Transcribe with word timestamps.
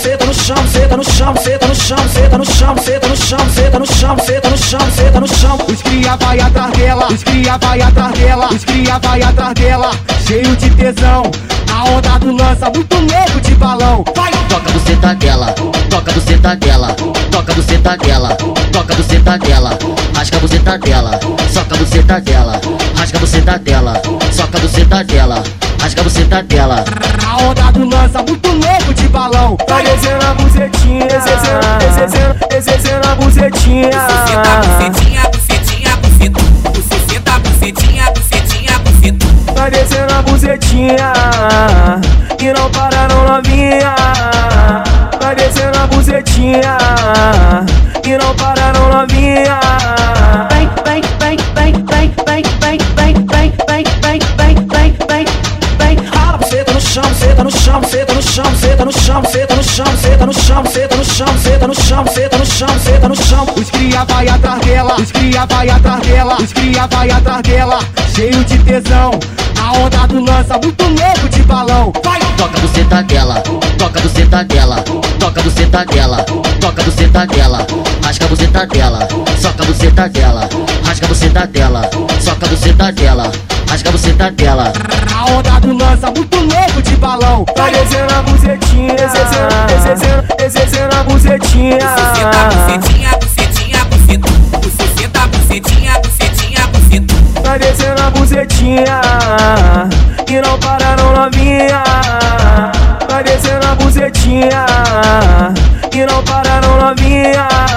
senta 0.00 0.26
no 0.26 0.34
chão, 0.34 0.56
senta 0.66 0.96
no 0.96 1.04
chão, 1.04 1.34
senta 1.36 1.66
no 1.66 1.74
chão, 1.74 1.98
senta 2.08 2.38
no 2.38 2.44
chão, 2.44 2.76
senta 2.78 3.78
no 3.78 3.86
chão, 3.86 4.18
senta 4.18 4.50
no 4.50 4.56
chão, 4.56 4.80
senta 4.90 5.20
no 5.20 5.28
chão. 5.28 5.58
Os 5.68 5.82
cria 5.82 6.16
vai 6.16 6.40
atrás 6.40 6.72
dela, 6.72 7.06
os 7.08 7.22
cria 7.24 7.58
vai 7.58 7.80
atrás 7.80 8.18
dela, 8.18 8.48
os 8.52 8.64
cria 8.64 8.98
vai 8.98 9.22
atrás 9.22 9.54
dela, 9.54 9.90
cheio 10.26 10.56
de 10.56 10.70
tesão. 10.70 11.22
A 11.72 11.84
onda 11.84 12.18
do 12.18 12.32
lança, 12.36 12.70
muito 12.74 12.94
louco 12.96 13.40
de 13.40 13.54
balão. 13.54 14.04
Vai! 14.16 14.30
Toca 14.50 14.72
buceta 14.72 15.14
dela, 15.14 15.54
toca 15.88 16.12
buceta 16.12 16.56
dela, 16.56 16.88
toca 17.30 17.54
buceta 17.54 17.96
dela, 17.96 18.36
toca 18.72 18.94
buceta 18.94 19.38
dela, 19.38 19.78
rasca 20.16 20.36
a 20.36 20.40
buceta 20.40 20.78
dela, 20.78 21.20
soca 21.52 21.74
a 21.74 21.78
buceta 21.78 22.20
dela, 22.20 22.60
rasca 23.10 23.16
a 23.16 23.20
buceta 23.20 23.58
dela, 23.58 24.02
soca 24.32 24.58
a 24.58 24.60
buceta 24.60 25.04
dela, 25.04 25.42
rasga 25.80 26.00
a 26.00 26.04
buceta 26.04 26.42
dela. 26.44 26.84
A 27.26 27.42
onda 27.42 27.72
do 27.72 27.88
lança, 27.88 28.22
muito 28.22 28.48
louco 28.48 28.94
de 28.94 29.08
balão. 29.08 29.56
Vai 29.68 29.82
descendo 29.82 30.24
a 30.24 30.34
bucetinha, 30.34 31.06
descendo, 31.06 32.38
descendo, 32.48 32.48
descendo 32.48 33.08
a 33.08 33.14
bucetinha. 33.16 33.90
Buceta, 33.90 34.60
bucetinha, 34.62 35.22
bucetinha, 35.32 35.96
buceta. 35.96 36.40
Buceta, 36.70 37.38
bucetinha, 37.40 38.04
bucetinha, 38.12 38.78
buceta. 38.78 39.26
Vai 39.54 39.70
descendo 39.70 40.14
a 40.14 40.22
bucetinha 40.22 41.12
e 42.38 42.52
não 42.52 42.70
para 42.70 43.08
não 43.08 43.26
novinha. 43.26 43.94
Vai 45.20 45.34
descendo 45.34 45.78
a 45.78 45.86
bucetinha 45.88 46.78
e 48.04 48.16
não 48.18 48.34
para 48.36 48.49
no 57.50 57.58
chão, 57.58 57.82
senta 57.82 58.14
no 58.14 58.22
chão, 58.22 58.44
senta 58.54 58.84
no 58.84 58.92
chão, 58.92 59.24
senta 59.24 59.56
no 59.56 59.62
chão, 59.62 59.86
senta 59.96 60.26
no 60.26 60.32
chão, 60.32 60.64
senta 60.66 60.96
no 60.96 61.04
chão, 61.04 61.36
senta 61.36 61.66
no 61.66 61.74
chão, 61.74 62.06
senta 62.06 62.38
no 62.38 62.46
chão, 62.46 62.68
senta 62.78 63.08
no 63.08 63.16
chão. 63.16 63.46
Os 63.56 63.70
cria 63.70 64.04
vai 64.04 64.28
atrás 64.28 64.60
dela, 64.60 64.94
os 64.96 65.10
cria 65.10 65.46
vai 65.46 65.68
atrás 65.68 66.06
dela, 66.06 66.36
os 66.40 66.52
cria 66.52 66.86
vai 66.86 67.10
atrás 67.10 67.42
dela, 67.42 67.80
cheio 68.14 68.44
de 68.44 68.58
tesão. 68.58 69.18
A 69.60 69.72
onda 69.78 70.06
do 70.06 70.24
lança, 70.24 70.58
muito 70.62 70.84
louco 70.84 71.28
de 71.28 71.42
balão. 71.42 71.92
Vai! 72.04 72.20
Toca 72.36 72.56
a 72.56 72.60
buceta 72.60 73.02
dela, 73.02 73.42
toca 73.78 73.98
a 73.98 74.02
buceta 74.02 74.44
dela, 74.44 74.76
toca 75.18 75.40
a 75.40 75.44
buceta 75.44 75.84
dela, 75.84 76.16
toca 76.60 76.80
a 76.80 76.84
buceta 76.84 77.26
dela, 77.26 77.66
rasga 78.02 78.24
a 78.24 78.28
buceta 78.28 78.66
dela, 78.66 79.08
soca 79.38 79.62
a 79.62 79.66
buceta 79.66 80.08
dela, 80.08 80.48
rasga 80.86 81.04
a 81.04 81.08
buceta 81.08 81.46
dela, 81.46 81.90
soca 82.20 82.46
a 82.46 82.48
buceta 82.48 82.92
dela, 82.92 83.32
rasga 83.68 83.88
a 83.88 83.92
buceta 83.92 84.30
dela. 84.30 84.72
A 85.14 85.24
onda 85.32 85.49
do 85.90 86.00
lança, 86.00 86.10
muito 86.10 86.36
louco 86.36 86.82
de 86.82 86.96
balão. 86.96 87.44
Vai 87.56 87.70
descendo 87.70 88.14
a 88.14 88.22
bucetinha, 88.22 88.94
descendo, 88.94 89.86
descendo, 89.86 90.52
descendo 90.52 90.96
a 90.96 91.04
bucetinha. 91.04 91.78
Bucetinha, 91.78 93.10
bucetinha, 93.20 93.84
buceta. 93.84 94.30
Buceta, 94.58 95.26
bucetinha, 95.26 95.92
bucetinha, 96.00 96.66
buceta. 96.68 97.14
Vai 97.42 97.58
descendo 97.58 98.02
a 98.02 98.10
bucetinha 98.10 99.00
e 100.28 100.40
não 100.40 100.58
para 100.58 100.96
não 100.96 101.12
novinha. 101.14 101.82
Vai 103.08 103.24
descendo 103.24 103.66
a 103.66 103.74
bucetinha 103.74 104.66
e 105.92 106.06
não 106.06 106.22
para 106.24 106.60
não 106.60 106.76
novinha. 106.80 107.69